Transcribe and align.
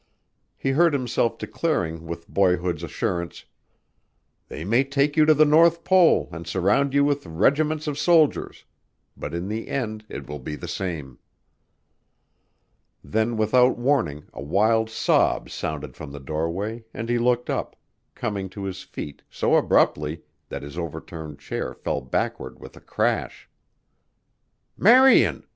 He 0.57 0.71
heard 0.71 0.93
himself 0.93 1.37
declaring 1.37 2.07
with 2.07 2.27
boyhood's 2.27 2.81
assurance, 2.81 3.45
"They 4.47 4.63
may 4.65 4.83
take 4.83 5.15
you 5.15 5.25
to 5.27 5.35
the 5.35 5.45
North 5.45 5.83
Pole 5.83 6.27
and 6.31 6.47
surround 6.47 6.95
you 6.95 7.05
with 7.05 7.23
regiments 7.27 7.85
of 7.85 7.99
soldiers 7.99 8.65
but 9.15 9.35
in 9.35 9.47
the 9.47 9.67
end 9.67 10.03
it 10.09 10.25
will 10.27 10.39
be 10.39 10.55
the 10.55 10.67
same." 10.67 11.19
Then 13.03 13.37
without 13.37 13.77
warning 13.77 14.23
a 14.33 14.41
wild 14.41 14.89
sob 14.89 15.51
sounded 15.51 15.95
from 15.95 16.11
the 16.11 16.19
doorway 16.19 16.83
and 16.95 17.07
he 17.07 17.19
looked 17.19 17.51
up, 17.51 17.75
coming 18.15 18.49
to 18.49 18.63
his 18.63 18.81
feet 18.81 19.21
so 19.29 19.55
abruptly 19.55 20.23
that 20.49 20.63
his 20.63 20.79
overturned 20.79 21.37
chair 21.37 21.75
fell 21.75 22.01
backward 22.01 22.59
with 22.59 22.75
a 22.75 22.81
crash. 22.81 23.47
"Marian!" 24.75 25.45